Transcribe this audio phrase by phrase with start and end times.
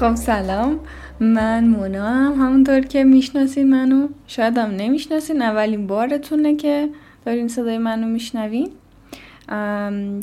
[0.00, 0.80] خب سلام.
[1.20, 6.88] من مونا هم همونطور که می‌شناسین منو شاید هم نمی‌شناسین اولین بارتونه که
[7.24, 8.70] دارین صدای منو میشنوین.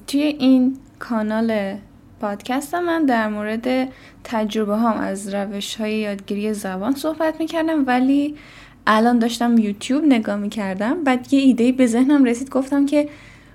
[0.07, 1.75] توی این کانال
[2.21, 3.89] پادکست من در مورد
[4.23, 8.35] تجربه هم از روش های یادگیری زبان صحبت می‌کردم ولی
[8.87, 11.03] الان داشتم یوتیوب نگاه می‌کردم.
[11.03, 13.09] بعد یه ایده به ذهنم رسید گفتم که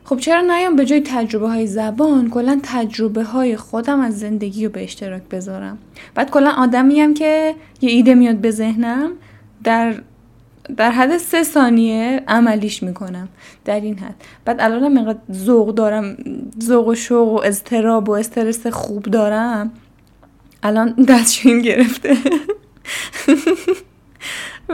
[0.05, 4.73] خب چرا نیام به جای تجربه های زبان؟ کلا تجربه های خودم از زندگی رو
[4.73, 5.79] به اشتراک بذارم.
[6.15, 9.11] بعد کلا آدمی که یه ایده میاد به ذهنم
[9.65, 9.95] در
[10.77, 13.29] در حد سه ثانیه عملیش می‌کنم.
[13.65, 14.15] در این حد.
[14.45, 16.17] بعد الانم اینقدر ذوق دارم
[16.63, 19.71] ذوق و شوق و اضطراب و استرس خوب دارم.
[20.63, 22.17] الان دستشویم گرفته.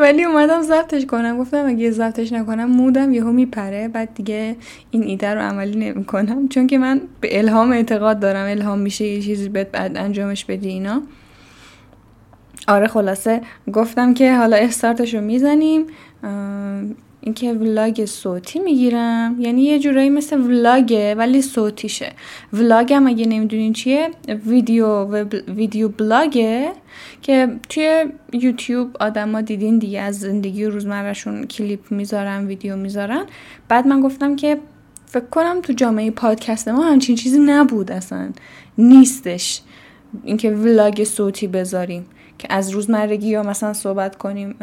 [0.01, 1.39] ولی اومدم ضبطش کنم.
[1.39, 3.89] گفتم اگه ضبطش نکنم مودم یهو میپره.
[3.89, 4.57] بعد دیگه
[4.91, 6.49] این ایده رو عملی نمی‌کنم.
[6.49, 8.51] چون که من به الهام اعتقاد دارم.
[8.51, 11.03] الهام میشه یه چیزی بعد انجامش بدی اینا.
[12.69, 13.41] آره خلاصه.
[13.73, 15.87] گفتم که حالا استارتش رو می‌زنیم
[17.20, 19.36] اینکه ولاگ صوتی می‌گیرم.
[19.41, 22.12] یعنی یه جورایی مثل ولاگه ولی صوتیشه.
[22.52, 24.11] ولاگ هم اگه نمی‌دونین چیه؟
[24.47, 26.72] ویدیو و ویدیو بلاگه
[27.22, 33.24] که توی یوتیوب آدما دیدین دیگه از زندگی روزمرهشون کلیپ می‌ذارن ویدیو می‌ذارن.
[33.69, 34.58] بعد من گفتم که
[35.06, 38.30] فکر کنم تو جامعه پادکست ما همچین چیزی نبود اصلا.
[38.78, 39.61] نیستش
[40.24, 42.06] اینکه ولاگ صوتی بذاریم.
[42.39, 44.55] که از روزمرگی یا مثلا صحبت کنیم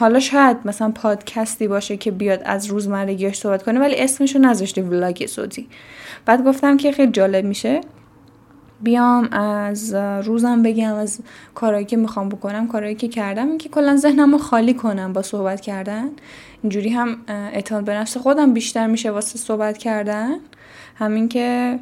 [0.00, 5.26] حالا شاید مثلا پادکستی باشه که بیاد از روزمرگیش صحبت کنه ولی اسمشو نذاشته ولاگ
[5.26, 5.68] صوتی.
[6.26, 7.80] بعد گفتم که خیلی جالب میشه.
[8.80, 11.20] بیام از روزم بگم از
[11.54, 15.22] کارهایی که می‌خوام بکنم کارهایی که کردم این که کلا ذهنم رو خالی کنم با
[15.22, 16.08] صحبت کردن.
[16.62, 20.34] اینجوری هم اعتماد به نفس خودم بیشتر میشه واسه صحبت کردن.
[21.00, 21.78] همین که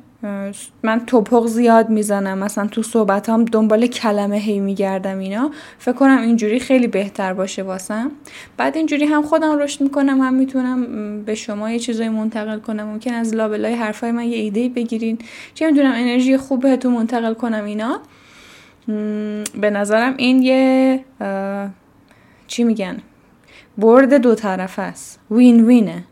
[0.83, 2.39] من توپق زیاد می‌زنم.
[2.39, 5.51] مثلا تو صحبت هم دنبال کلمه هی میگردم اینا.
[5.79, 8.11] فکر کنم اینجوری خیلی بهتر باشه واسم.
[8.57, 12.87] بعد اینجوری هم خودم رشد می‌کنم هم می‌تونم به شما یه چیزایی منتقل کنم.
[12.87, 15.19] ممکن از لابلای حرفای من یه ایده بگیرین.
[15.55, 18.01] چه می‌دونم انرژی خوب بهتون منتقل کنم اینا.
[19.61, 21.05] به نظرم این یه
[22.47, 22.99] چی میگن؟
[23.79, 25.21] برد دو طرف است.
[25.31, 26.05] وین وینه.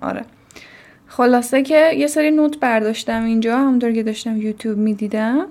[0.00, 0.24] آره.
[1.12, 5.46] خلاصه که یه سری نوت برداشتم اینجا همونطور که داشتم یوتیوب می‌دیدم.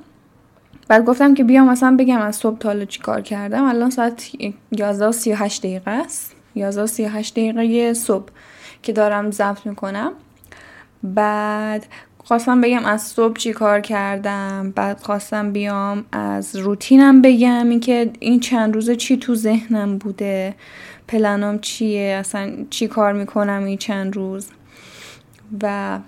[0.88, 3.64] بعد گفتم که بیام مثلا بگم از صبح تا چی کار کردم.
[3.64, 4.32] الان ساعت
[4.72, 6.36] 11 و 38 دقیقه است.
[6.56, 8.30] 11 و 38 دقیقه صبح
[8.84, 10.12] که دارم ضبط می‌کنم.
[11.04, 11.86] بعد
[12.24, 14.74] خواستم بگم از صبح چی کار کردم.
[14.76, 17.70] بعد خواستم بیام از روتینم بگم.
[17.70, 20.56] اینکه این چند روزه چی تو ذهنم بوده.
[21.08, 24.48] پلنام چیه؟ اصلا چی کار می‌کنم این چند روز؟
[25.64, 26.00] و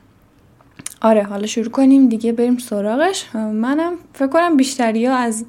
[1.02, 3.36] آره حالا شروع کنیم دیگه بریم سراغش.
[3.36, 5.46] منم فکر کنم بیشتری ها از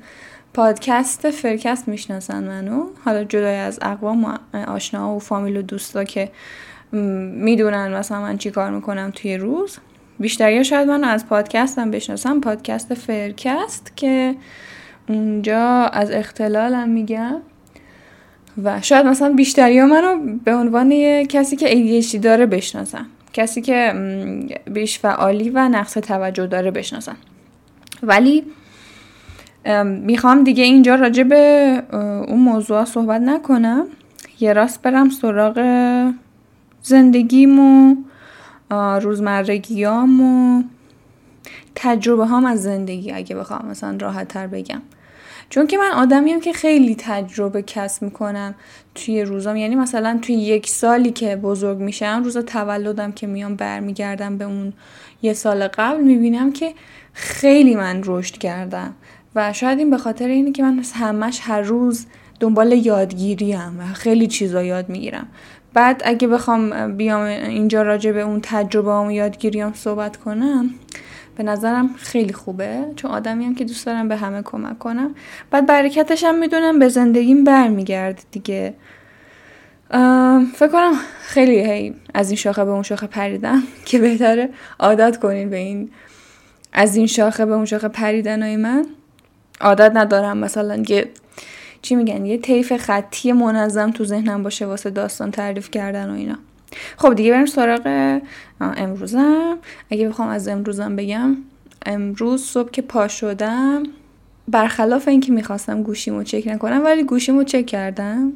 [0.55, 2.87] پادکست فرکست می‌شناسن منو.
[3.05, 4.39] حالا جدای از اقوام
[4.69, 6.31] آشنا و فامیل و دوستا که
[6.93, 9.79] می‌دونن مثلا من چی کار می‌کنم توی روز.
[10.19, 14.35] بیشتری شاید من از پادکستم بشناسم پادکست فرکست که
[15.09, 15.61] اونجا
[15.93, 17.41] از اختلالم میگم.
[18.65, 23.07] و شاید مثلا بیشتری منو به عنوان کسی که ADHD داره بشناسن.
[23.33, 23.93] کسی که
[24.71, 27.17] بیش فعالی و نقص توجه داره بشناسن.
[28.03, 28.45] ولی
[29.85, 31.83] می‌خوام دیگه اینجا راجع به
[32.29, 33.87] اون موضوع صحبت نکنم.
[34.41, 35.61] یه راست برم سراغ
[36.83, 37.97] زندگیم و
[39.01, 40.63] روزمرگیام و
[41.75, 44.83] تجربه هم از زندگی اگه بخوام مثلا راحت تر بگم.
[45.51, 48.55] چون که من آدمیم که خیلی تجربه کسب می‌کنم
[48.95, 49.57] توی روزام.
[49.57, 54.73] یعنی مثلا توی یک سالی که بزرگ میشم روز تولدم که میام برمیگردم به اون
[55.23, 56.75] یه سال قبل می‌بینم که
[57.13, 58.95] خیلی من رشد کردم.
[59.35, 62.07] و شاید این به خاطر اینه که من همش هر روز
[62.41, 65.27] دنبال یادگیری هم و خیلی چیزا یاد می‌گیرم.
[65.75, 70.71] بعد اگه بخوام بیام اینجا راجع به اون تجربه و یادگیریام صحبت کنم
[71.37, 75.15] به نظرم خیلی خوبه چون آدمی هم که دوست دارم به همه کمک کنم.
[75.51, 78.75] بعد برکتش هم می‌دونم به زندگیم برمیگرد دیگه.
[80.55, 80.93] فکر کنم
[81.23, 84.49] خیلی هی از این شاخه به اون شاخه پریدم که بهتره
[84.79, 85.91] عادت کنین به این
[86.73, 88.87] از این شاخه به اون شاخه پریدن های من.
[89.61, 91.11] عادت ندارم مثلا یه
[91.83, 96.39] چی میگن یه طیف خطی منظم تو ذهنم باشه واسه داستان تعریف کردن و اینا.
[96.97, 98.21] خب دیگه بریم سراغ
[98.61, 99.59] امروزم.
[99.91, 101.37] اگه بخوام از امروزم بگم
[101.87, 103.83] امروز صبح که پا شدم
[104.49, 108.33] برخلاف اینکه می‌خواستم گوشیمو چک نکنم ولی گوشیمو چک کردم.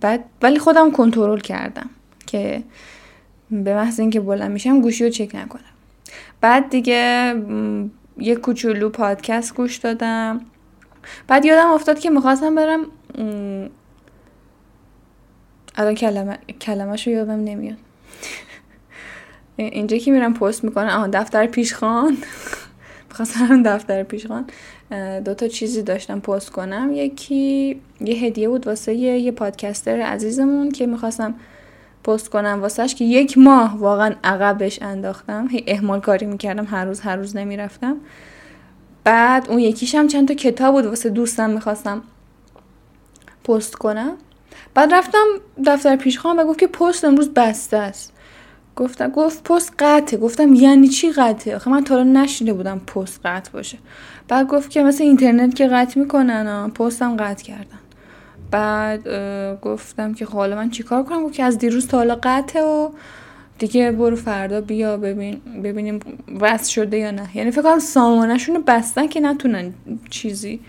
[0.00, 1.90] بعد ولی خودم کنترل کردم
[2.26, 2.62] که
[3.50, 5.62] به محض اینکه بلند میشم گوشی رو چک نکنم.
[6.40, 7.34] بعد دیگه
[8.18, 10.40] یه کوچولو پادکست گوش دادم.
[11.26, 12.80] بعد یادم افتاد که می‌خواستم برم
[15.78, 17.76] الان کلمه کلمه یادم نمیاد.
[19.56, 20.88] اینجا که میرم پست می‌کنم.
[20.88, 22.16] آها دفتر پیشخان.
[23.08, 24.46] می‌خواستم دفتر پیشخان.
[25.24, 26.90] دو تا چیزی داشتم پست کنم.
[26.92, 31.34] یکی یه هدیه بود واسه یه پادکستر عزیزمون که می‌خواستم
[32.04, 35.48] پست کنم واسهش که یک ماه واقعا عقبش انداختم.
[35.50, 36.64] هی اهمال کاری می‌کردم.
[36.64, 37.96] هر روز هر روز نمی‌رفتم.
[39.04, 42.02] بعد اون یکیشم چند تا کتاب بود واسه دوستم می‌خواستم
[43.44, 44.16] پست کنم.
[44.74, 45.24] بعد رفتم
[45.66, 48.12] دفتر پیشخوان و گفت که پست امروز بسته است.
[48.76, 50.18] گفتم گفت پست قطعه.
[50.18, 53.78] گفتم یعنی چی قطعه؟ آخه من تا نشیده بودم پست قطع باشه.
[54.28, 57.78] بعد گفت که مثل اینترنت که قطع می‌کنن پستم قطع کردن.
[58.50, 59.08] بعد
[59.60, 62.90] گفتم که خب حالا من چیکار کنم؟ گفت که از دیروز تا حالا قطعه و
[63.58, 66.00] دیگه برو فردا بیا ببین ببینیم
[66.40, 67.36] وصل شده یا نه.
[67.36, 69.74] یعنی فکر کنم سامانشون رو بستن که نتونن
[70.10, 70.60] چیزی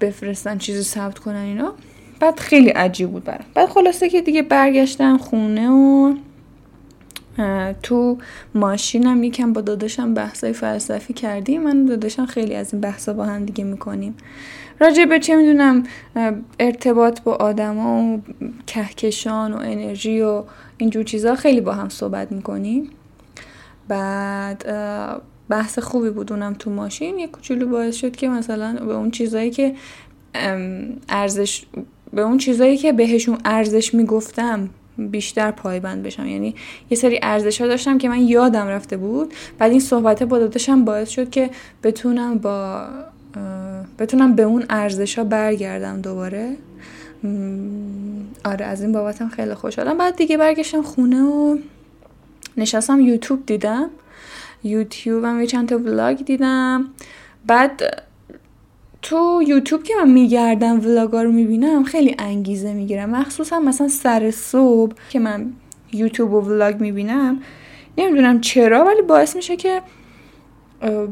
[0.00, 1.74] بفرستن چیزی ثبت کنن اینا.
[2.20, 3.44] بعد خیلی عجیب بود برام.
[3.54, 6.14] بعد خلاصه که دیگه برگشتم خونه و
[7.82, 8.18] تو
[8.54, 11.62] ماشینم یکم با داداشم بحثای فلسفی کردیم.
[11.62, 14.14] من داداشم خیلی از این بحثا با هم دیگه می‌کنیم.
[14.80, 15.84] راجع به چه می‌دونم
[16.60, 18.22] ارتباط با آدما و
[18.66, 20.44] کهکشان و انرژی و
[20.78, 22.90] اینجور چیزا خیلی با هم صحبت می‌کنیم.
[23.88, 24.66] بعد
[25.48, 27.18] بحث خوبی بود اونم تو ماشین.
[27.18, 29.74] یه کوچولو باعث شد که مثلا به اون چیزایی که
[31.08, 31.64] ارزش
[32.12, 34.68] به اون چیزایی که بهشون ارزش می‌گفتم
[34.98, 36.26] بیشتر پایبند بشم.
[36.26, 36.54] یعنی
[36.90, 40.84] یه سری ارزش ها داشتم که من یادم رفته بود بعد این صحبت با داداشم
[40.84, 41.50] باعث شد که
[41.82, 42.86] بتونم با
[43.98, 46.56] بتونم به اون ارزش ها برگردم دوباره.
[48.44, 49.98] آره از این بابتم خیلی خوشحالم.
[49.98, 51.58] بعد دیگه برگشتم خونه و
[52.56, 53.90] نشستم یوتیوب دیدم.
[54.64, 56.88] یوتیوب هم یه چند تا ولاگ دیدم.
[57.46, 58.02] بعد
[59.02, 63.10] تو یوتیوب که من میگردم ولاگا رو می‌بینم خیلی انگیزه می‌گیرم.
[63.10, 65.52] مخصوصا مثلا سر صبح که من
[65.92, 67.40] یوتیوب و ولاگ می‌بینم
[67.98, 69.82] نمی‌دونم چرا ولی باعث میشه که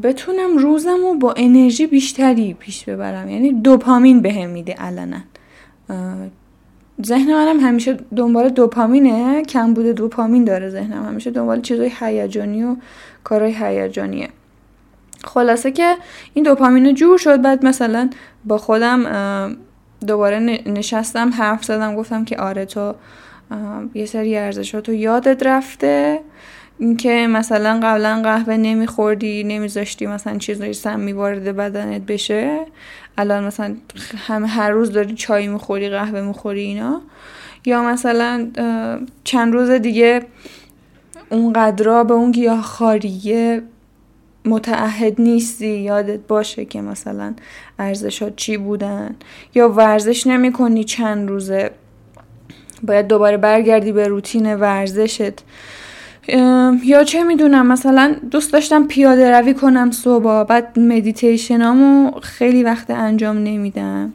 [0.02, 3.30] بتونم روزم رو با انرژی بیشتری پیش ببرم.
[3.30, 5.16] یعنی دوپامین بهم میده علنا.
[7.06, 11.04] ذهن منم همیشه دنبال دوپامینه کم بوده دوپامین داره ذهنم.
[11.04, 12.76] همیشه دنبال چیزای هیجانی و
[13.24, 14.28] کارهای هیجانیه.
[15.26, 15.96] خلاصه که
[16.34, 17.42] این دوپامین جور شد.
[17.42, 18.10] بعد مثلا
[18.44, 19.56] با خودم
[20.06, 22.94] دوباره نشستم حرف زدم گفتم که آره تو
[23.94, 26.20] یه سری ارزشاتو یادت رفته.
[26.78, 32.60] اینکه مثلا قبلا قهوه نمیخوردی نمیذاشتی مثلا چیزایی سمی وارد بدنت بشه.
[33.18, 33.76] الان مثلا
[34.26, 37.00] همه هر روز داری چای می‌خوری قهوه می‌خوری اینا.
[37.66, 38.48] یا مثلا
[39.24, 40.22] چند روز دیگه
[41.30, 43.62] اون قدرا به اون گیاهخواریه
[44.46, 47.34] متعهد نیستی؟ یادت باشه که مثلا
[47.78, 49.16] ارزشات چی بودن؟
[49.54, 51.70] یا ورزش نمی کنی چند روزه؟
[52.82, 55.44] باید دوباره برگردی به روتین ورزشت.
[56.84, 63.38] یا چه می‌دونم مثلا دوست داشتم پیاده روی کنم صبح بعد مدیتیشنامو خیلی وقت انجام
[63.38, 64.12] نمیدم.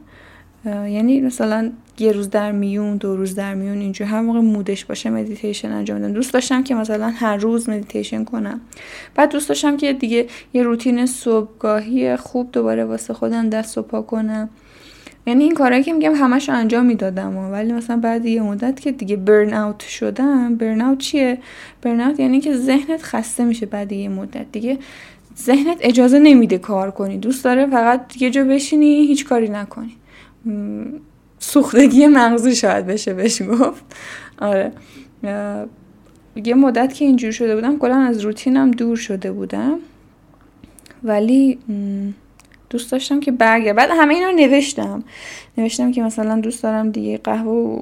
[0.65, 4.85] یعنی مثلا یه روز در میون دو روز در میون اینجور هر موقع mood ش
[4.85, 8.61] باشه مدیتیشن انجام بدم دوست داشتم که مثلا هر روز مدیتیشن کنم.
[9.15, 14.01] بعد دوست داشتم که دیگه یه روتین صبحگاهی خوب دوباره واسه خودم دست و پا
[14.01, 14.49] کنم.
[15.27, 19.15] یعنی این کارهایی که میگم همش انجام می‌دادم ولی مثلا بعد یه مدت که دیگه
[19.15, 21.37] burn out شدم burn out چیه؟
[21.81, 24.51] burn out یعنی که ذهنت خسته میشه بعد یه مدت.
[24.51, 24.77] دیگه
[25.37, 27.17] ذهنت اجازه نمیده کار کنی.
[27.17, 29.95] دوست داره فقط یه جا بشینی هیچ کاری نکنی.
[31.41, 33.83] سوختگی مغزی شاید بشه بهش گفت.
[34.39, 34.71] آره.
[36.35, 39.79] یه مدت که اینجور شده بودم کلا از روتینم دور شده بودم.
[41.03, 41.59] ولی
[42.69, 43.75] دوست داشتم که برگردم.
[43.75, 45.03] بعد همه اینا رو نوشتم.
[45.57, 47.81] نوشتم که مثلا دوست دارم دیگه قهوه و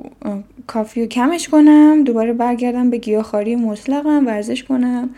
[0.68, 2.04] coffee رو کمش کنم.
[2.04, 5.10] دوباره برگردم به گیاهخواری مطلقم ورزش کنم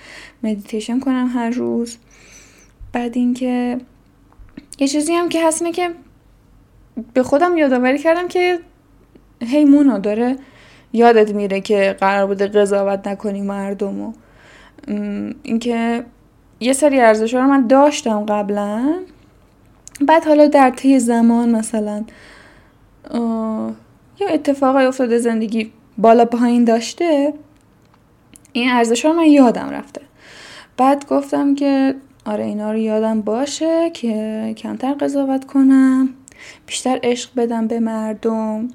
[0.43, 1.97] مدیتیشن کنم هر روز.
[2.93, 3.77] بعد اینکه
[4.79, 5.89] یه چیزی هم که هست اینه که
[7.13, 8.59] به خودم یادآوری کردم که
[9.41, 10.35] هی مونا داره
[10.93, 14.13] یادت میره که قرار بوده قضاوت نکنی مردم و
[15.43, 16.05] اینکه
[16.59, 18.93] یه سری ارزش رو من داشتم قبلا
[20.07, 22.03] بعد حالا در طی زمان مثلا
[24.19, 27.33] یا اتفاقای افتاده زندگی بالا پایین داشته
[28.53, 30.01] این ارزش رو من یادم رفته.
[30.77, 31.95] بعد گفتم که
[32.25, 36.09] آره اینا رو یادم باشه که کمتر قضاوت کنم.
[36.65, 38.67] بیشتر عشق بدم به مردم.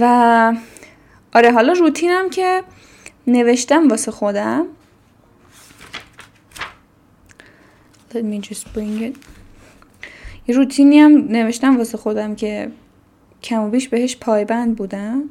[0.00, 0.54] و
[1.34, 2.62] آره حالا روتینم که
[3.26, 4.66] نوشتم واسه خودم.
[8.12, 9.16] Let me just bring it.
[10.48, 12.70] روتینی هم نوشتم واسه خودم که
[13.42, 15.22] کم و بیش بهش پایبند بودم.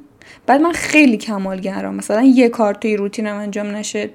[0.45, 4.09] بعد من خیلی کمالگرام مثلا یه کار توی روتینم انجام نشه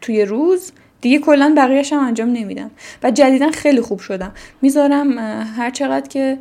[0.00, 0.72] توی روز
[1.06, 2.70] دیگه کلا بقیهش هم انجام نمیدم.
[3.02, 4.32] و جدیدا خیلی خوب شدم.
[4.62, 5.18] می‌ذارم
[5.56, 6.38] هر چقدر که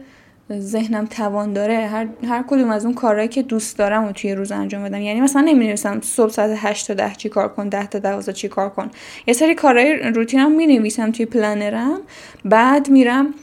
[0.60, 4.52] ذهنم توان داره هر, هر کدوم از اون کارهایی که دوست دارم و توی روز
[4.52, 5.02] انجام بدم.
[5.02, 8.34] یعنی مثلا نمی نویسم صبح ساعت 8 تا 10 چی کار کن 10 تا 12
[8.34, 8.92] چی کار کن.
[9.28, 12.00] یه سری کارهای روتینم می نویسم توی پلنرم.
[12.46, 13.34] بعد میرم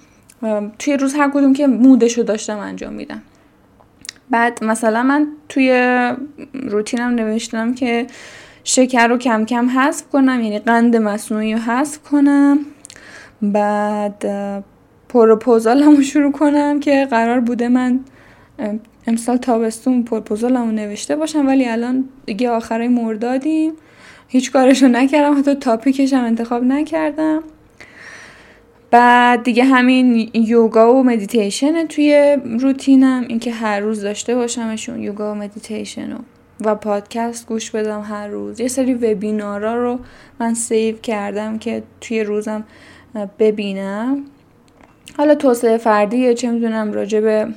[0.79, 3.23] توی روز هر کدوم که مودشو داشتم انجام میدم.
[4.31, 5.71] بعد مثلا من توی
[6.55, 8.07] روتینم نوشتم که
[8.65, 12.59] شکر رو کم کم حذف کنم یعنی قند مصنوعی رو حذف کنم.
[13.43, 14.25] بعد
[15.09, 18.01] پروپوزال همو شروع کنم که قرار بوده من
[19.07, 23.73] امسال تابستون پروپوزال همو نوشته باشم ولی الان دیگه آخرای مردادیم.
[24.29, 27.43] هیچ کارشو نکردم حتی topic ش هم انتخاب نکردم.
[28.91, 35.35] بعد دیگه همین یوگا و مدیتیشن توی روتینم اینکه هر روز داشته باشمشون یوگا و
[35.35, 36.19] مدیتیشن و
[36.65, 38.61] و پادکست گوش بدم هر روز.
[38.61, 39.99] یه سری وبینارا رو
[40.41, 42.65] من save کردم که توی روزم
[43.39, 44.25] ببینم.
[45.17, 47.49] حالا توسعه فردیه چه می‌دونم راجع به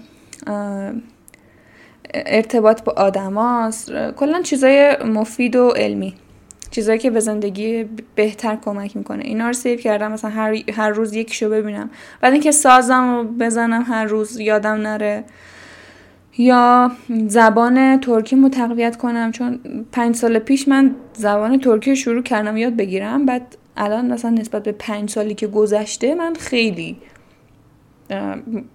[2.14, 3.92] ارتباط با آدماست.
[3.92, 6.16] کلا چیزای مفید و علمی
[6.72, 7.86] چیزایی که به زندگی
[8.16, 9.24] بهتر کمک می‌کنه.
[9.24, 11.90] اینا رو save کردم مثلا هر, هر روز یکیشو ببینم.
[12.22, 15.24] بعد اینکه سازم رو بزنم هر روز یادم نره.
[16.38, 16.92] یا
[17.28, 19.60] زبان ترکی رو تقویت کنم؟ چون
[19.92, 24.72] پنج سال پیش من زبان ترکی شروع کردم یاد بگیرم بعد الان مثلا نسبت به
[24.72, 26.98] پنج سالی که گذشته من خیلی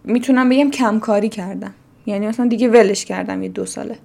[0.04, 1.74] می‌تونم بگم کمکاری کردم.
[2.06, 3.96] یعنی مثلا دیگه ولش کردم یه دو ساله.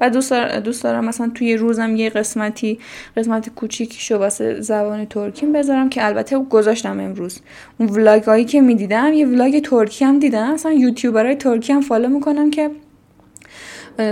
[0.00, 2.78] و دوست, دوست دارم مثلا توی روزم یه قسمتی
[3.16, 7.40] قسمت کوچیکی شو واسه زبان ترکیم بذارم که البته گذاشتم امروز.
[7.78, 10.54] اون vlog هایی که می‌دیدم یه vlog ترکی هم دیدم.
[10.54, 12.70] مثلا یوتیوبرای ترکی هم follow می‌کنم که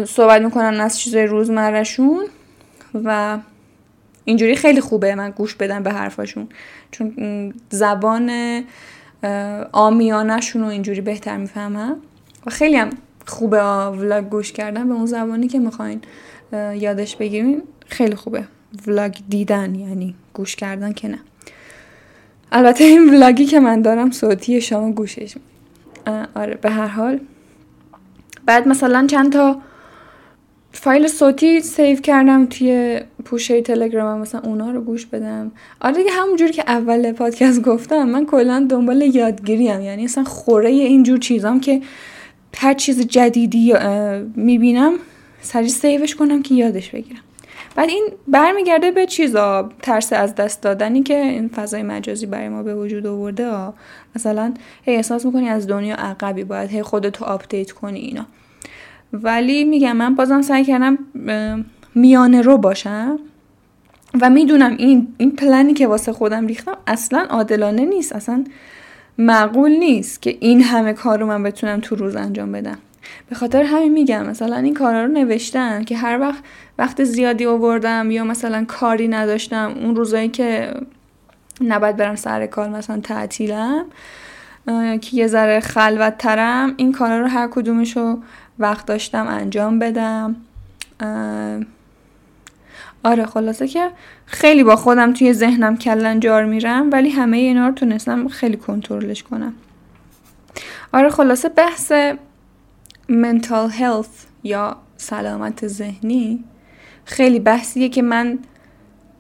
[0.07, 2.27] صحبت می‌کنن از چیزای روزمرهشون
[3.05, 3.39] و
[4.25, 6.49] اینجوری خیلی خوبه من گوش بدم به حرفاشون.
[6.91, 7.15] چون
[7.71, 8.31] زبان
[9.73, 11.97] آمیانشون رو اینجوری بهتر می‌فهمم.
[12.47, 12.91] و خیلی هم
[13.27, 16.01] خوبه ولاگ گوش کردن به اون زبانی که می‌خواین
[16.53, 17.63] یادش بگیرین.
[17.87, 18.45] خیلی خوبه.
[18.87, 21.19] ولاگ دیدن یعنی گوش کردن که نه.
[22.53, 25.35] البته این ولاگی که من دارم صوتی شما گوشش
[26.35, 27.21] آره به هر حال.
[28.47, 29.57] بعد مثلا چند تا
[30.73, 35.53] فایل صوتی save کردم توی پوشه تلگرام مثلا اونا رو گوش بدم.
[35.81, 41.19] آره دیگه همونجوری که اول پادکست گفتم من کلا دنبال یادگیریم یعنی اصلا خوره اینجور
[41.19, 41.81] چیزام که
[42.57, 43.75] هر چیز جدیدی
[44.37, 44.93] می‌بینم
[45.41, 47.21] سریع save ش کنم که یادش بگیرم.
[47.77, 52.63] بعد این برمیگرده به چیزا ترس از دست دادنی که این فضای مجازی برای ما
[52.63, 53.73] به وجود آورده.
[54.17, 58.27] مثلا هی احساس می‌کنی از دنیا عقبی باید هی خودتو update کنی اینا.
[59.13, 60.99] ولی میگم من بازم سعی کردم
[61.95, 63.19] میانه رو باشم
[64.21, 68.45] و می‌دونم این این پلنی که واسه خودم ریختم اصلا عادلانه نیست اصلا
[69.19, 72.79] معقول نیست که این همه کار رو من بتونم تو روز انجام بدم.
[73.29, 76.45] به خاطر همین میگم مثلا این کارا رو نوشتم که هر وقت
[76.79, 80.75] وقت زیادی آوردم یا مثلا کاری نداشتم اون روزایی که
[81.61, 83.85] نباید برم سر کار مثلا تعطیلم
[85.01, 88.19] که یه ذره خلوت ترم این کارا رو هر کدومشو
[88.63, 90.37] وقت داشتم انجام بدم.
[93.05, 93.91] آره خلاصه که
[94.27, 99.23] خیلی با خودم توی ذهنم کلن جار میرم ولی همه اینا رو تونستم خیلی کنترلش
[99.23, 99.55] کنم.
[100.93, 101.93] آره خلاصه بحث
[103.11, 106.45] mental health یا سلامت ذهنی
[107.05, 108.39] خیلی بحثیه که من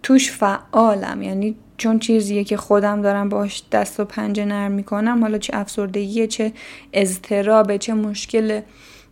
[0.02, 1.22] توش فعالم.
[1.22, 6.26] یعنی چون چیزیه که خودم دارم باش دست و پنجه نرم می‌کنم حالا چه افسردگیه
[6.26, 6.52] چه
[6.92, 8.60] اضطرابه چه مشکل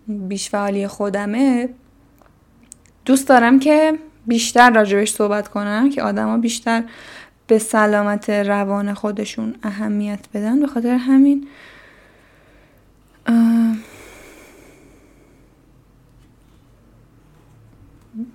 [0.07, 1.69] بیش فعالی خودمه
[3.05, 6.85] دوست دارم که بیشتر راجبش صحبت کنم که آدما بیشتر
[7.47, 10.61] به سلامت روان خودشون اهمیت بدن.
[10.61, 11.47] به خاطر همین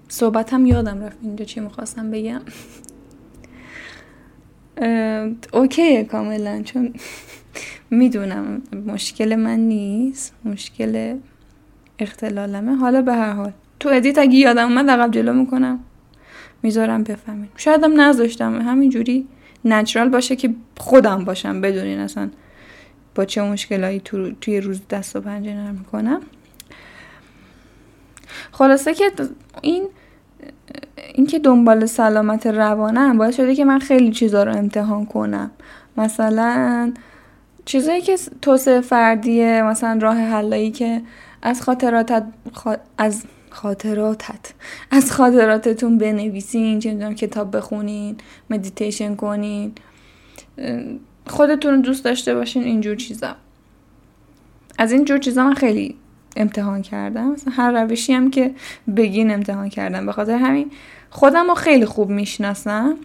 [0.07, 2.41] صحبتم یادم رفت اینجا چی می‌خواستم بگم.
[5.53, 6.93] اوکیه کاملا چون
[7.89, 11.17] می‌دونم مشکل من نیست مشکل
[11.99, 12.75] اختلالمه.
[12.75, 13.51] حالا به هر حال.
[13.79, 15.79] تو ادیت اگه یادم اومد عقب جلو می‌کنم.
[16.63, 17.49] می‌ذارم بفهمین.
[17.57, 18.61] شایدم نذاشتم.
[18.61, 19.27] همینجوری
[19.65, 22.29] نچرال باشه که خودم باشم بدونین اصلا
[23.15, 26.21] با چه مشکلایی تو توی روز دست و پنجه نرم می‌کنم.
[28.51, 29.11] خلاصه که
[29.61, 29.87] این
[31.13, 35.51] اینکه دنبال سلامت روانم باعث شده که من خیلی چیزا رو امتحان کنم.
[35.97, 36.93] مثلا
[37.65, 41.01] چیزایی که توسعه فردیه مثلا راه حلایی که
[41.45, 42.23] از خاطراتت
[42.97, 44.53] از خاطراتت.
[44.91, 48.17] از خاطراتتون بنویسین چه کتاب بخونین
[48.49, 49.71] مدیتیشن کنین.
[51.27, 53.35] خودتون دوست داشته باشین اینجور چیزا.
[54.77, 55.95] از این جور چیزا من خیلی
[56.35, 57.31] امتحان کردم.
[57.31, 58.55] مثلا هر روشی هم که
[58.97, 60.05] بگین امتحان کردم.
[60.05, 60.71] به خاطر همین
[61.09, 62.95] خودم رو خیلی خوب می‌شناسم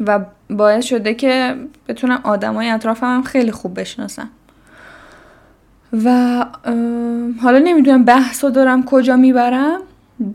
[0.00, 1.56] و باعث شده که
[1.88, 4.30] بتونم آدمای اطرافم هم خیلی خوب بشناسم.
[5.92, 6.44] و
[7.40, 9.80] حالا نمی‌دونم بحث رو دارم کجا می‌برم.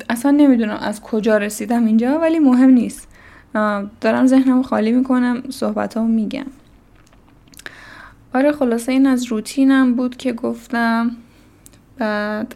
[0.10, 3.08] اصلا نمی‌دونم از کجا رسیدم اینجا ولی مهم نیست.
[4.02, 6.46] دارم ذهنم خالی می‌کنم صحبت میگم.
[8.36, 11.12] آره خلاصه این از روتینم بود که گفتم.
[11.98, 12.56] بعد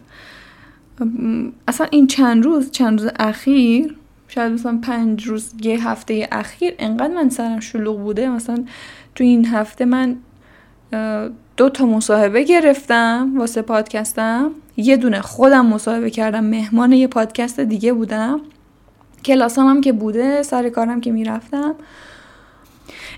[1.68, 3.96] اصلا این چند روز چند روز اخیر
[4.28, 8.28] شاید مثلا پنج روز یه هفته اخیر انقدر من سرم شلوغ بوده.
[8.28, 8.64] مثلا
[9.14, 10.16] تو این هفته من
[11.58, 14.50] دو تا مصاحبه گرفتم واسه پادکستم.
[14.76, 18.40] یه دونه خودم مصاحبه کردم مهمان یه پادکست دیگه بودم.
[19.24, 21.74] کلاسام هم که بوده سر کارم که می‌رفتم.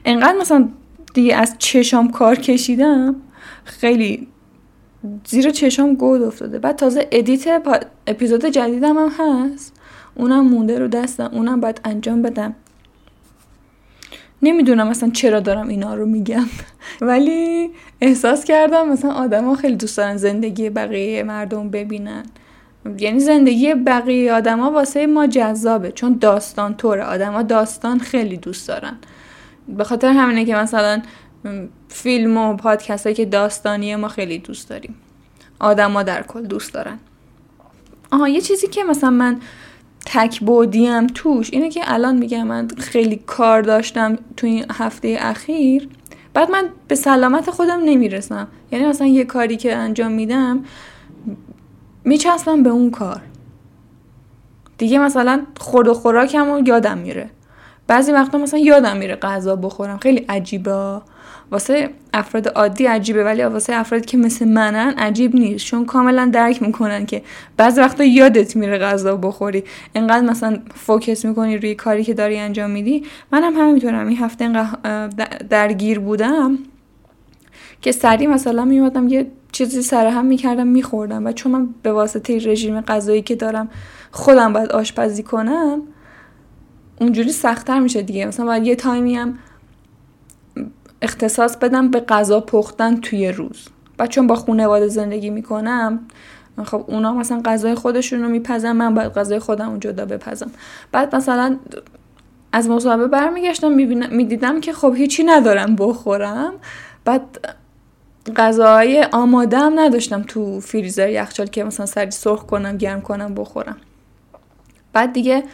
[0.04, 0.68] انقدر مثلا
[1.14, 3.16] دیگه از چشام کار کشیدم
[3.64, 4.28] خیلی
[5.26, 6.58] زیر چشام گود افتاده.
[6.58, 7.62] بعد تازه ادیت
[8.06, 9.76] اپیزود جدیدم هم هست.
[10.14, 12.54] اونم مونده رو دستم اونم باید انجام بدم.
[14.42, 16.46] نمی‌دونم مثلا چرا دارم اینا رو میگم.
[17.00, 17.70] ولی
[18.00, 22.22] احساس کردم مثلا آدما خیلی دوست دارن زندگی بقیه مردم ببینن.
[22.98, 27.04] یعنی زندگی بقیه آدما واسه ما جذابه چون داستان طوره.
[27.04, 28.96] آدما داستان خیلی دوست دارن.
[29.68, 31.02] به خاطر همینه که مثلا
[31.88, 34.94] فیلم و پادکست که داستانیه ما خیلی دوست داریم.
[35.58, 36.98] آدما در کل دوست دارن.
[38.12, 39.40] آها یه چیزی که مثلا من
[40.06, 41.50] تک بودیم توش.
[41.52, 45.88] اینه که الان میگم من خیلی کار داشتم تو این هفته اخیر.
[46.34, 48.48] بعد من به سلامت خودم نمی‌رسم.
[48.72, 50.64] یعنی مثلا یه کاری که انجام میدم
[52.04, 53.20] میچسبم به اون کار.
[54.78, 57.30] دیگه مثلا خورد و خوراکم رو یادم میره.
[57.86, 59.98] بعضی وقتا مثلا یادم میره غذا بخورم.
[59.98, 61.00] خیلی عجیبه.
[61.50, 65.66] واسه افراد عادی عجیبه ولی واسه افرادی که مثل منن عجیب نیست.
[65.66, 67.22] چون کاملا درک می‌کنن که
[67.56, 69.64] بعضی وقتا یادت میره غذا بخوری.
[69.94, 73.04] انقدر مثلا فوکس می‌کنی روی کاری که داری انجام میدی.
[73.32, 74.08] منم هم همینطورم.
[74.08, 74.66] این هفته
[75.50, 76.58] درگیر بودم
[77.82, 81.26] که سریع مثلا میومدم یه چیزی سر هم می‌کردم میخوردم.
[81.26, 83.68] و چون من به واسطه رژیم غذایی که دارم
[84.10, 85.82] خودم باید آشپزی کنم
[87.00, 88.26] اونجوری سختتر میشه دیگه.
[88.26, 89.38] مثلا باید یه تایمی هم
[91.02, 93.68] اختصاص بدم به غذا پختن توی روز.
[93.98, 96.00] و چون با خانواده زندگی می‌کنم
[96.64, 100.50] خب اونا مثلا غذای خودشون رو میپزن من باید غذای خودم جدا بپزم.
[100.92, 101.56] بعد مثلا
[102.52, 103.72] از مصاحبه برمیگشتم
[104.10, 106.52] می‌دیدم که خب هیچی ندارم بخورم.
[107.04, 107.22] بعد
[108.36, 113.76] غذاهای آماده هم نداشتم تو فریزر یخچال که مثلا سری سرخ کنم گرم کنم بخورم.
[114.92, 115.44] بعد دیگه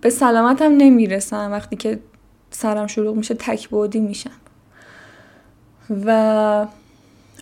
[0.00, 1.48] به سلامتم نمی‌رسم.
[1.52, 1.98] وقتی که
[2.50, 4.30] سرم شلوغ میشه تک بودی میشم.
[6.06, 6.66] و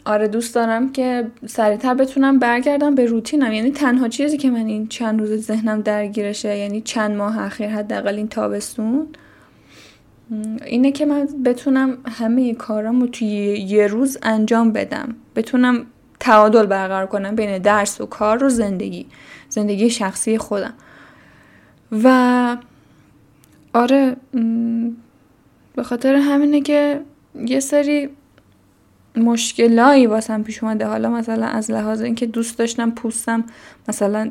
[0.04, 3.52] آره دوست دارم که سریعتر بتونم برگردم به روتینم.
[3.52, 8.14] یعنی تنها چیزی که من این چند روز ذهنم درگیرشه یعنی چند ماه اخیر حداقل
[8.14, 9.06] این تابستون
[10.66, 13.28] اینه که من بتونم همه کارامو توی
[13.68, 15.14] یه روز انجام بدم.
[15.36, 15.86] بتونم
[16.20, 19.06] تعادل برقرار کنم بین درس و کار و زندگی
[19.48, 20.74] زندگی شخصی خودم.
[22.04, 22.56] و
[23.74, 24.16] آره
[25.76, 27.00] به خاطر همینه که
[27.46, 28.08] یه سری
[29.16, 30.86] مشکلایی واسم پیش اومده.
[30.86, 33.44] حالا مثلا از لحاظ اینکه دوست داشتم پوستم
[33.88, 34.30] مثلا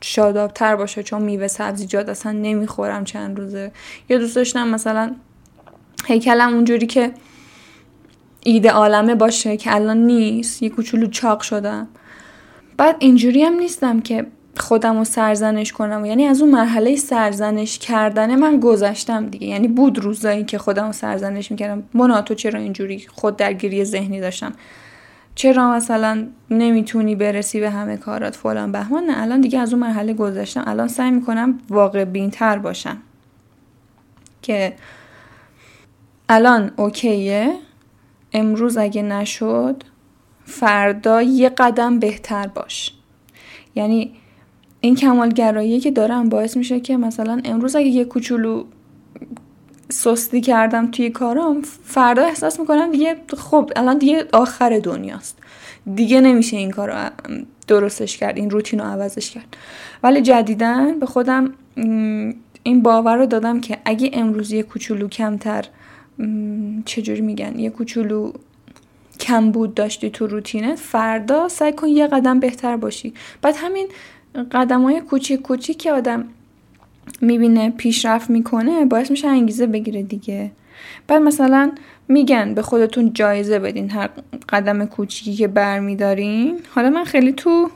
[0.00, 3.72] شادابتر باشه چون میوه سبزیجات اصلا نمی‌خورم چند روزه.
[4.08, 5.14] یا دوست داشتم مثلا
[6.06, 7.12] هیکلم اونجوری که
[8.44, 11.88] ایده عالمه باشه که الان نیست یه کوچولو چاق شدم.
[12.76, 14.26] بعد اینجوری هم نیستم که
[14.58, 16.04] خودم رو سرزنش کنم.
[16.04, 19.46] یعنی از اون مرحله سرزنش کردن من گذشتم دیگه.
[19.46, 21.82] یعنی بود روزایی که خودم رو سرزنش می‌کردم.
[21.94, 24.52] مونا تو چرا اینجوری خود درگیری ذهنی داشتم؟
[25.34, 30.12] چرا مثلا نمی‌تونی برسی به همه کارات فلان بهمان؟ نه الان دیگه از اون مرحله
[30.14, 30.64] گذشتم.
[30.66, 32.96] الان سعی می‌کنم واقع بینتر باشم.
[34.42, 34.74] که
[36.28, 37.54] الان اوکیه.
[38.32, 39.84] امروز اگه نشد
[40.44, 42.92] فردا یه قدم بهتر باش.
[43.74, 44.12] یعنی
[44.80, 48.64] این کمالگرایی که دارم باعث میشه که مثلا امروز اگه یه کوچولو
[49.88, 55.38] سستی کردم توی کارم فردا احساس می‌کنم دیگه خب الان دیگه آخر دنیاست.
[55.94, 57.10] دیگه نمیشه این کار
[57.66, 59.56] درستش کرد این روتین رو عوضش کرد.
[60.02, 61.52] ولی جدیدن به خودم
[62.62, 65.64] این باور رو دادم که اگه امروز یه کوچولو کمتر
[66.84, 68.32] چجوری میگن یه کوچولو
[69.20, 73.14] کمبود داشتی تو روتینت فردا سعی کن یه قدم بهتر باشی.
[73.42, 73.88] بعد همین
[74.52, 76.24] قدم های کوچیک کوچیک که آدم
[77.20, 80.50] می‌بینه پیشرفت می‌کنه باعث میشه انگیزه بگیره دیگه.
[81.06, 81.72] بعد مثلا
[82.08, 84.10] میگن به خودتون جایزه بدین هر
[84.48, 86.60] قدم کوچیکی که برمیدارین.
[86.74, 87.70] حالا من خیلی تو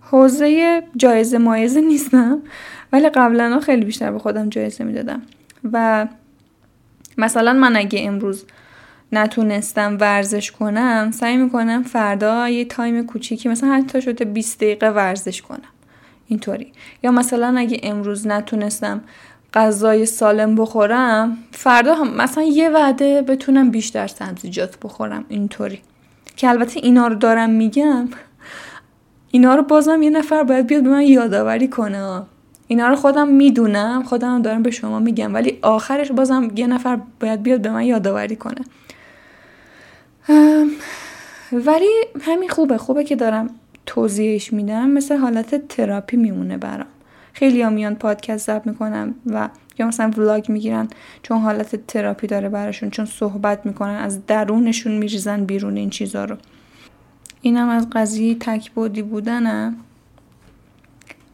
[0.00, 2.42] حوزه جایزه مایزه نیستم
[2.92, 5.22] ولی قبلا خیلی بیشتر به خودم جایزه می‌دادم.
[5.72, 6.06] و
[7.18, 8.44] مثلا من اگه امروز
[9.12, 15.42] نتونستم ورزش کنم سعی می‌کنم فردا یه تایم کوچیکی مثلا حتی شده 20 دقیقه ورزش
[15.42, 15.68] کنم.
[16.28, 16.72] اینطوری.
[17.02, 19.00] یا مثلا اگه امروز نتونستم
[19.54, 25.24] غذای سالم بخورم فردا هم مثلا یه وعده بتونم بیشتر سبزیجات بخورم.
[25.28, 25.80] اینطوری.
[26.36, 28.08] که البته اینا رو دارم میگم.
[29.30, 32.22] اینا رو بازم یه نفر باید بیاد به من یادآوری کنه.
[32.66, 35.34] اینا رو خودم می‌دونم خودم دارم به شما میگم.
[35.34, 38.64] ولی آخرش بازم یه نفر باید بیاد به من یادآوری کنه.
[41.52, 42.78] ولی همین خوبه.
[42.78, 43.50] خوبه که دارم
[43.86, 44.90] توضیحش میدم.
[44.90, 46.86] مثل حالت تراپی میمونه برام.
[47.32, 50.88] خیلی ها میان پادکست ضبط می‌کنم و یا مثلا ولاگ می‌گیرن
[51.22, 56.36] چون حالت تراپی داره براشون چون صحبت می‌کنن از درونشون میریزن بیرون این چیزا رو.
[57.42, 59.76] اینم از قضیه تکبودی بودنم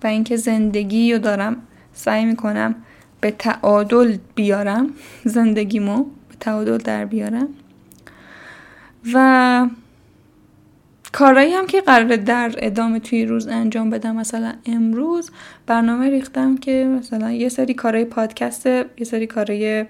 [0.02, 1.56] و اینکه زندگی رو دارم
[1.94, 2.74] سعی می‌کنم
[3.20, 4.90] به تعادل بیارم.
[5.24, 7.48] زندگیمو به تعادل در بیارم.
[9.14, 9.68] و
[11.12, 14.16] کارایی هم که قراره در ادامه توی روز انجام بدم.
[14.16, 15.30] مثلا امروز
[15.66, 19.86] برنامه ریختم که مثلا یه سری کارهای پادکست یه سری کارهای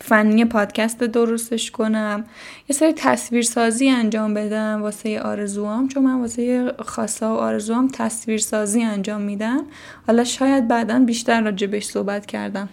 [0.00, 2.24] فنی پادکست درستش کنم.
[2.68, 9.20] یه سری تصویرسازی انجام بدم واسه آرزوام چون من واسه خاصا و آرزوام تصویرسازی انجام
[9.20, 9.64] میدم.
[10.06, 12.68] حالا شاید بعدا بیشتر راجبش صحبت کردم.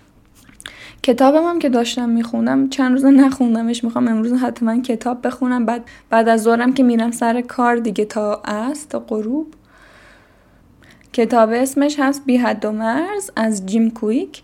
[1.04, 5.66] کتابم هم که داشتم میخوندم چند روز نخوندمش می‌خوام امروز حتما کتاب بخونم.
[5.66, 9.48] بعد بعد از ظهرم که میرم سر کار دیگه تا است تا غروب.
[11.14, 14.42] کتاب اسمش هست بی حد و مرز از جیم کویک.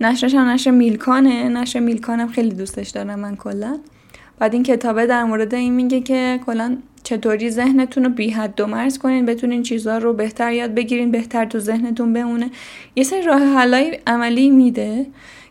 [0.00, 1.48] نشرش هم نشر میلکانه.
[1.48, 3.78] نشر میلکانم خیلی دوستش دارم من کلا.
[4.38, 8.66] بعد این کتابه در مورد این میگه که کلا چطوری ذهنتون رو بی حد و
[8.66, 12.50] مرز کنین بتونین چیزها رو بهتر یاد بگیرین بهتر تو ذهنتون بمونه.
[12.96, 15.06] یه سری راه حلای عملی میده.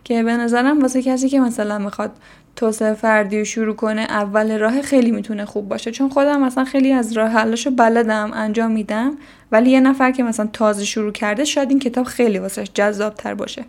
[0.08, 2.12] که به نظرم واسه کسی که مثلا می‌خواد
[2.56, 5.92] توسعه فردی رو شروع کنه اول راه خیلی می‌تونه خوب باشه.
[5.92, 9.18] چون خودم مثلا خیلی از راه حلاشو بلدم انجام میدم.
[9.52, 13.34] ولی یه نفر که مثلا تازه شروع کرده شاید این کتاب خیلی واسهش جذاب تر
[13.34, 13.66] باشه.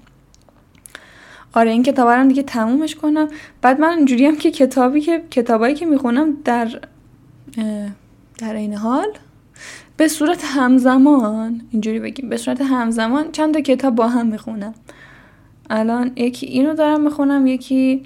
[1.52, 3.28] آره این کتاب رو دیگه تمومش کنم.
[3.62, 6.80] بعد من اینجوری هم که کتابی که کتابایی که می‌خونم در
[8.38, 9.08] در این حال
[9.96, 14.74] به صورت همزمان اینجوری بگیم به صورت همزمان چند تا کتاب با هم می‌خونم.
[15.70, 18.02] الان یکی اینو دارم می‌خونم یکی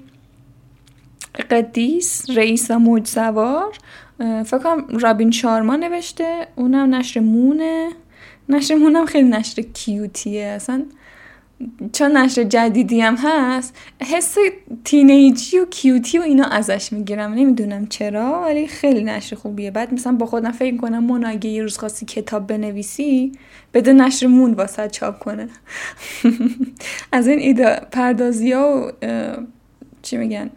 [1.49, 3.77] قدیس رئیس موج سوار
[4.19, 7.89] فکر کنم رابین شارما نوشته اونم نشر مونه.
[8.49, 10.45] نشر مونم خیلی نشر کیوتیه.
[10.45, 10.85] اصلا
[11.93, 14.35] چون نشر جدیدی هم هست حس
[14.83, 17.33] تینیجی و کیوتی و اینا ازش می‌گیرم.
[17.33, 19.71] نمی‌دونم چرا ولی خیلی نشر خوبیه.
[19.71, 23.31] بعد مثلا با خودم فکر کنم من اگه یه روز خواستی کتاب بنویسی
[23.73, 25.49] بده نشر مون واسه چاپ کنه.
[27.11, 29.07] از این ایده پردازی ها و
[30.01, 30.49] چی میگن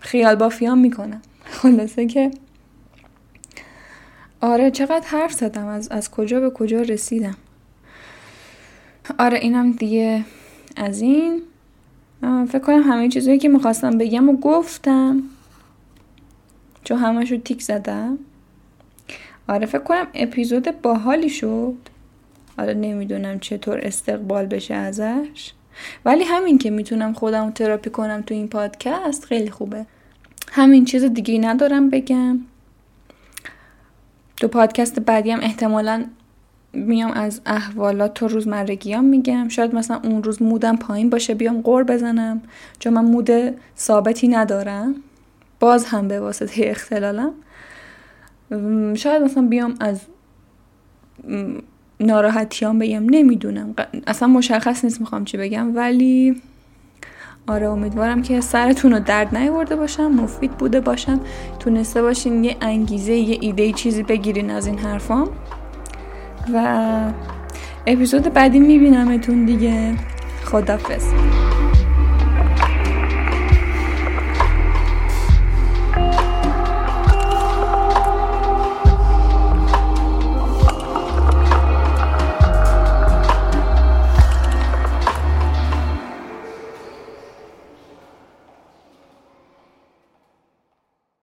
[0.00, 1.22] خیال بافیان می‌کنم.
[1.60, 2.30] خلاصه که
[4.40, 7.36] آره چقدر حرف زدم از, از کجا به کجا رسیدم.
[9.18, 10.24] آره اینم دیگه
[10.76, 11.42] از این.
[12.48, 15.22] فکر کنم همه چیزهایی که می‌خواستم بگم و گفتم.
[16.84, 18.18] چون همش رو تیک زدم.
[19.48, 21.76] آره فکر کنم اپیزود باحالی شد.
[22.56, 25.52] حالا نمی‌دونم چطور استقبال بشه ازش.
[26.04, 29.86] ولی همین که می‌تونم خودم تراپی کنم تو این پادکست خیلی خوبه.
[30.52, 32.38] همین چیز دیگه ندارم بگم.
[34.36, 36.04] تو پادکست بعدی هم احتمالا
[36.72, 39.48] میام از احوالات و روزمرگیام میگم.
[39.48, 42.42] شاید مثلا اون روز مودم پایین باشه بیام قور بزنم.
[42.78, 43.30] چون من مود
[43.78, 44.94] ثابتی ندارم.
[45.60, 47.32] باز هم به واسطه اختلالم.
[48.94, 50.00] شاید مثلا بیام از
[52.00, 53.74] ناراحتیام بگم نمی‌دونم.
[54.06, 55.76] اصلا مشخص نیست می‌خوام چی بگم.
[55.76, 56.42] ولی
[57.46, 61.20] آره امیدوارم که سرتون رو درد نیورده باشم مفید بوده باشم.
[61.58, 65.28] تونسته باشین یه انگیزه یه ایده چیزی بگیرین از این حرفام.
[66.54, 67.00] و
[67.86, 69.94] اپیزود بعدی میبینمتون دیگه.
[70.44, 71.04] خدافز